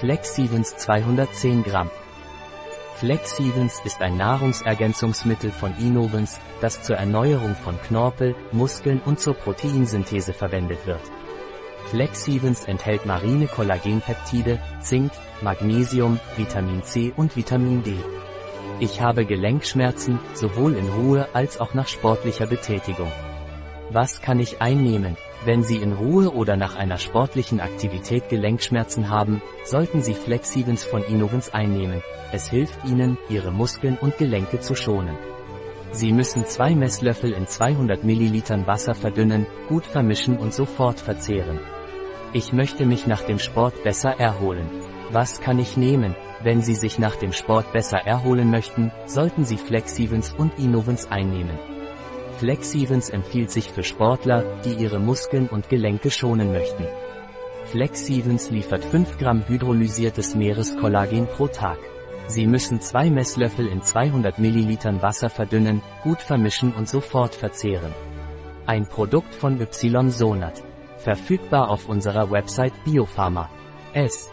[0.00, 1.90] Flexivens 210 Gramm.
[2.94, 10.32] Flexivens ist ein Nahrungsergänzungsmittel von Innovens, das zur Erneuerung von Knorpel, Muskeln und zur Proteinsynthese
[10.32, 11.00] verwendet wird.
[11.86, 15.10] Flexivens enthält marine Kollagenpeptide, Zink,
[15.42, 17.96] Magnesium, Vitamin C und Vitamin D.
[18.78, 23.10] Ich habe Gelenkschmerzen, sowohl in Ruhe als auch nach sportlicher Betätigung.
[23.90, 25.16] Was kann ich einnehmen?
[25.46, 31.02] Wenn Sie in Ruhe oder nach einer sportlichen Aktivität Gelenkschmerzen haben, sollten Sie Flexivens von
[31.02, 32.02] Innovens einnehmen.
[32.30, 35.16] Es hilft Ihnen, Ihre Muskeln und Gelenke zu schonen.
[35.90, 41.58] Sie müssen zwei Messlöffel in 200 Millilitern Wasser verdünnen, gut vermischen und sofort verzehren.
[42.34, 44.68] Ich möchte mich nach dem Sport besser erholen.
[45.12, 46.14] Was kann ich nehmen?
[46.42, 51.77] Wenn Sie sich nach dem Sport besser erholen möchten, sollten Sie Flexivens und Innovens einnehmen.
[52.38, 56.86] Flexivens empfiehlt sich für Sportler, die ihre Muskeln und Gelenke schonen möchten.
[57.64, 61.78] Flexivens liefert 5 Gramm hydrolysiertes Meereskollagen pro Tag.
[62.28, 67.92] Sie müssen zwei Messlöffel in 200 Millilitern Wasser verdünnen, gut vermischen und sofort verzehren.
[68.66, 70.62] Ein Produkt von Y-Sonat.
[70.98, 73.50] Verfügbar auf unserer Website Biopharma.
[73.94, 74.30] S.